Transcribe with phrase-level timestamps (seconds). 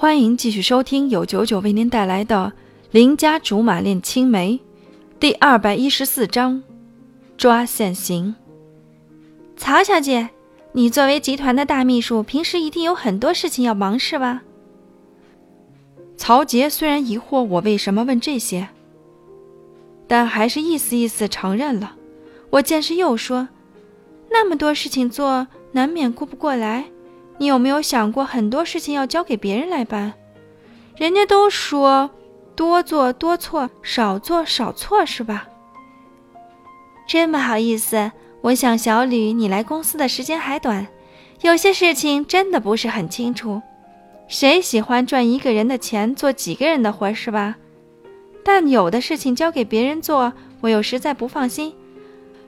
[0.00, 2.50] 欢迎继续收听由九九为您带来的
[2.90, 4.52] 《邻家竹马恋青梅》
[5.20, 6.62] 第二百一十四章：
[7.36, 8.34] 抓现行。
[9.58, 10.30] 曹小姐，
[10.72, 14.40] 你作为集团的大秘书，平时一定有很多事情要忙，是吧？
[16.16, 18.68] 曹杰虽然疑惑我为什么问这些，
[20.08, 21.96] 但还是意思意思承认了。
[22.48, 23.50] 我见势又说
[24.32, 26.86] ：“那么多事情做，难免顾不过来。”
[27.40, 30.12] 你有没有想过，很多事情要交给别人来办？
[30.98, 32.10] 人家都说
[32.54, 35.48] 多做多错，少做少错，是吧？
[37.08, 40.86] 真不好意思，我想小吕，你来公司的时间还短，
[41.40, 43.62] 有些事情真的不是很清楚。
[44.28, 47.56] 谁喜欢赚一个人的钱，做几个人的活，是吧？
[48.44, 51.74] 但有的事情交给别人做，我又实在不放心。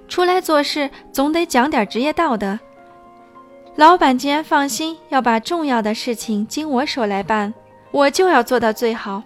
[0.07, 2.59] 出来做事，总得讲点职业道德。
[3.75, 7.53] 老板既然放心要把重要的事情经我手来办，
[7.91, 9.23] 我就要做到最好，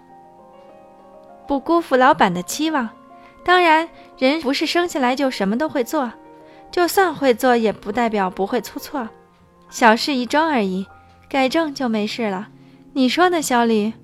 [1.48, 2.88] 不辜负老板的期望。
[3.44, 6.12] 当然，人不是生下来就什么都会做，
[6.70, 9.08] 就算会做，也不代表不会出错，
[9.68, 10.86] 小事一桩而已，
[11.28, 12.48] 改正就没事了。
[12.92, 13.94] 你说呢，小李？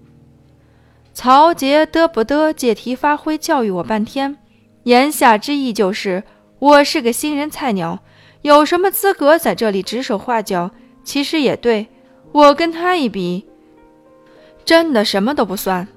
[1.15, 4.39] 曹杰嘚不嘚借题发挥教育我半天，
[4.85, 6.25] 言下之意就是
[6.59, 8.01] 我是个新人菜鸟。
[8.43, 10.71] 有什么资格在这里指手画脚？
[11.05, 11.89] 其实也对，
[12.31, 13.45] 我跟他一比，
[14.65, 15.89] 真的什么都不算。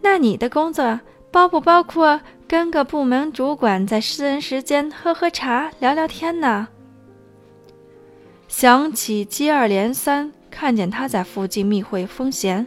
[0.00, 6.68] 那你的工作包不包括跟个部门主管在私人时间喝喝茶、聊聊天呢？
[8.48, 12.66] 想起接二连三看见他在附近密会风贤，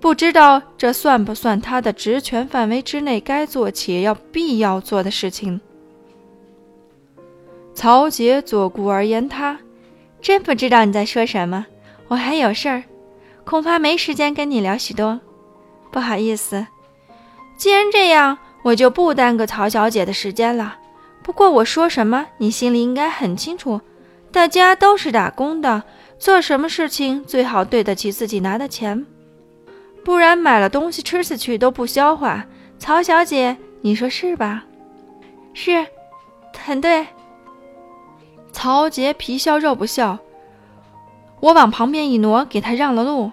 [0.00, 5.60] 不知道这算不算他的职权范围之内该做且要必要做的事情。
[7.78, 9.56] 曹杰左顾而言他，
[10.20, 11.64] 真不知道你在说什么。
[12.08, 12.82] 我还有事儿，
[13.44, 15.20] 恐怕没时间跟你聊许多。
[15.92, 16.66] 不好意思，
[17.56, 20.76] 既然这样，我就不耽搁曹小姐的时间了。
[21.22, 23.80] 不过我说什么，你心里应该很清楚。
[24.32, 25.84] 大家都是打工的，
[26.18, 29.06] 做什么事情最好对得起自己拿的钱，
[30.04, 32.44] 不然买了东西吃下去都不消化。
[32.76, 34.64] 曹小姐，你说是吧？
[35.54, 35.86] 是，
[36.58, 37.06] 很对。
[38.52, 40.18] 曹杰皮笑肉不笑，
[41.40, 43.30] 我往旁边一挪，给他让了路。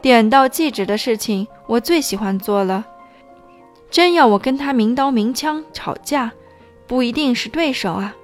[0.00, 2.84] 点到即止的事情，我最喜欢做了。
[3.90, 6.32] 真要我跟他明刀明枪吵架，
[6.86, 8.14] 不一定是对手啊。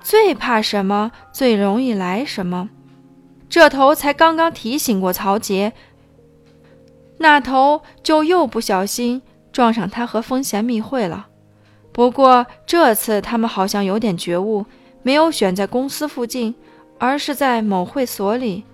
[0.00, 2.70] 最怕什么，最容易来什么。
[3.48, 5.72] 这头才刚刚提醒过曹杰，
[7.18, 9.20] 那头就又不小心
[9.52, 11.26] 撞上他和风贤密会了。
[11.92, 14.64] 不过这次他们好像有点觉悟。
[15.02, 16.54] 没有选在公司附近，
[16.98, 18.64] 而是在某会所里。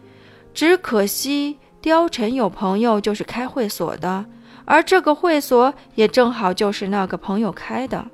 [0.52, 4.24] 只可惜貂蝉有朋友就是开会所的，
[4.64, 8.04] 而这个会所也正好就是那个朋友开的。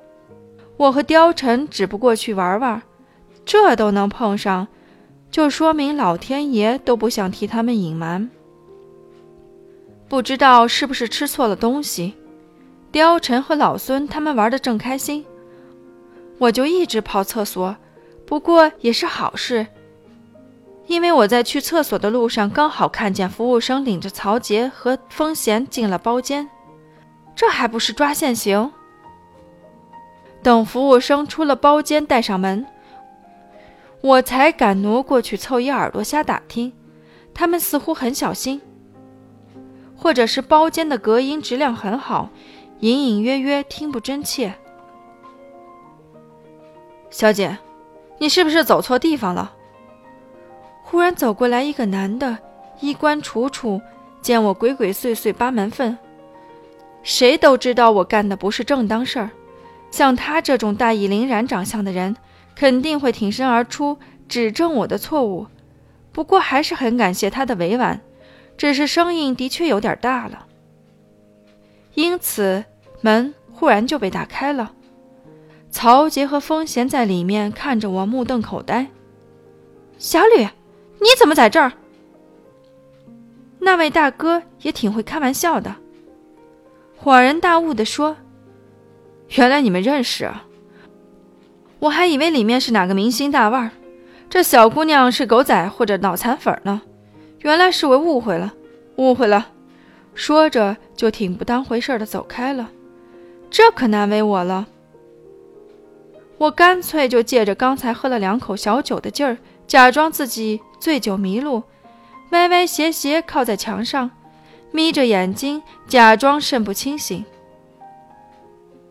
[0.77, 2.81] 我和貂蝉只不过去玩玩，
[3.45, 4.67] 这都能碰上，
[5.31, 8.29] 就说明老天爷都不想替他们隐瞒。
[10.07, 12.13] 不知道是不是吃错了东西，
[12.91, 15.25] 貂蝉和老孙他们玩的正开心，
[16.37, 17.75] 我就一直跑厕所。
[18.25, 19.67] 不过也是好事，
[20.87, 26.49] 因为我在去厕所的路上刚好看见服务生领着曹杰和风贤进了包间，
[27.35, 28.71] 这还不是抓现行？
[30.41, 32.65] 等服务生出了包间，带上门，
[34.01, 36.73] 我才敢挪过去凑一耳朵瞎打听。
[37.33, 38.61] 他们似乎很小心，
[39.95, 42.29] 或者是包间的隔音质量很好，
[42.79, 44.53] 隐隐约约听不真切。
[47.09, 47.57] 小姐。
[48.17, 49.53] 你是不是走错地方了？
[50.83, 52.37] 忽然走过来一个男的，
[52.79, 53.81] 衣冠楚楚，
[54.21, 55.97] 见我鬼鬼祟祟扒门缝，
[57.03, 59.29] 谁都知道我干的不是正当事儿。
[59.91, 62.15] 像他这种大义凛然长相的人，
[62.55, 63.97] 肯定会挺身而出
[64.27, 65.47] 指正我的错误。
[66.11, 68.01] 不过还是很感谢他的委婉，
[68.57, 70.45] 只是声音的确有点大了，
[71.93, 72.63] 因此
[73.01, 74.71] 门忽然就被打开了。
[75.75, 78.87] 曹杰和风贤在里面看着我，目瞪口呆。
[79.97, 80.41] 小吕，
[81.01, 81.73] 你怎么在这儿？
[83.59, 85.75] 那位大哥也挺会开玩笑的，
[87.03, 88.15] 恍然大悟地说
[89.35, 90.45] ：“原来你们认识啊！
[91.79, 93.71] 我还以为里面是哪个明星大腕儿，
[94.29, 96.81] 这小姑娘是狗仔或者脑残粉呢。
[97.39, 98.53] 原来是我误会了，
[98.95, 99.49] 误会了。”
[100.15, 102.71] 说着就挺不当回事的走开了。
[103.49, 104.65] 这可难为我了。
[106.37, 109.37] 我干脆就借着刚才喝了两口小酒的劲儿，
[109.67, 111.63] 假装自己醉酒迷路，
[112.31, 114.11] 歪歪斜斜靠在墙上，
[114.71, 117.23] 眯着眼睛，假装肾不清醒。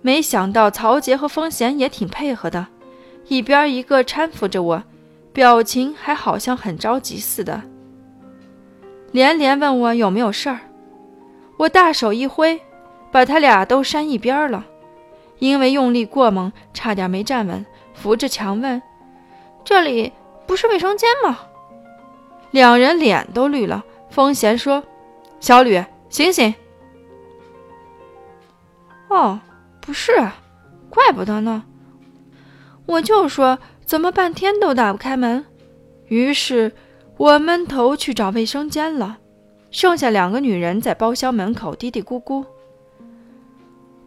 [0.01, 2.67] 没想到曹杰和风贤也挺配合的，
[3.29, 4.83] 一边一个搀扶着我，
[5.33, 7.63] 表情还好像很着急似的，
[9.13, 10.61] 连连问我有没有事儿。
[11.59, 12.61] 我大手一挥，
[13.13, 14.67] 把他俩都扇一边了，
[15.45, 18.81] 因为用力过猛，差点没站稳，扶着墙问
[19.63, 20.13] ：“这里
[20.47, 21.39] 不是卫生间吗？”
[22.51, 23.85] 两人脸都绿了。
[24.09, 24.83] 风贤说
[25.41, 26.55] ：“小吕，醒醒！”
[29.11, 29.41] 哦。
[29.87, 30.13] 不是，
[30.89, 31.65] 怪不得呢。
[32.87, 35.45] 我就说怎么半天都打不开门。
[36.07, 36.73] 于是
[37.19, 39.19] 我闷头去找卫生间了，
[39.71, 42.47] 剩下两个女人在包厢门口嘀嘀咕咕。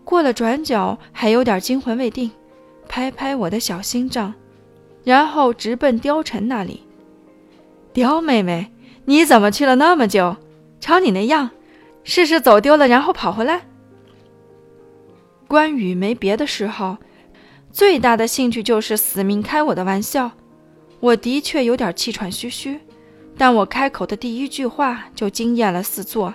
[0.08, 2.32] 过了转角，还有点惊魂未定，
[2.88, 4.34] 拍拍我的小心脏，
[5.04, 6.82] 然后直奔貂蝉那里。
[7.94, 8.72] 貂妹妹，
[9.04, 10.38] 你怎么去了那么久？
[10.80, 11.52] 瞧你那样，
[12.06, 13.64] 是是走丢了，然后跑回来？
[15.46, 17.00] 关羽没别的嗜好，
[17.70, 20.32] 最大的兴趣就是死命开我的玩笑。
[21.02, 22.80] 我的确有点气喘吁吁，
[23.38, 26.34] 但我开口的第一句话就惊艳了四座。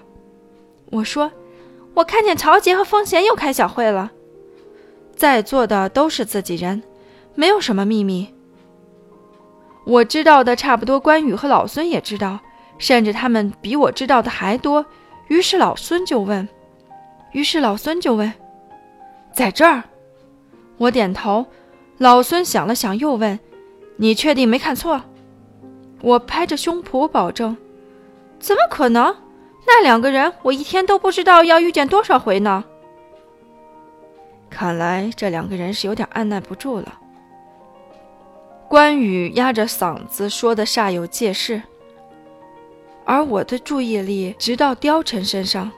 [0.90, 1.32] 我说
[1.94, 4.10] ：“我看见曹杰和风贤又开小会了。”
[5.14, 6.82] 在座的都是自己人，
[7.34, 8.34] 没有什么秘密。
[9.84, 12.40] 我知道的差不多，关羽和老孙也知道，
[12.78, 14.84] 甚至他们比我知道的还多。
[15.28, 16.48] 于是老孙就问，
[17.32, 18.32] 于是老孙就问。
[19.32, 19.82] 在这儿，
[20.78, 21.46] 我点头。
[21.98, 23.38] 老孙想了想，又问
[23.96, 25.00] ：“你确定没看错？”
[26.02, 27.56] 我拍着胸脯保证
[28.40, 29.14] ：“怎么可能？
[29.66, 32.64] 那两个人，我一天都不知道要遇见多少回呢。”
[34.50, 36.98] 看来这两个人是有点按耐不住了。
[38.68, 41.62] 关羽压着嗓子说的煞有介事，
[43.04, 45.70] 而我的注意力直到貂蝉身上，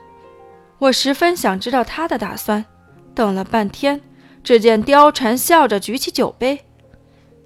[0.77, 2.65] 我十分想知道他的打算。
[3.13, 4.01] 等了半天，
[4.43, 6.65] 只见貂蝉笑着举起酒杯，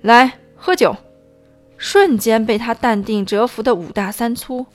[0.01, 0.95] 来喝酒，
[1.77, 4.65] 瞬间被他淡定折服的五大三粗。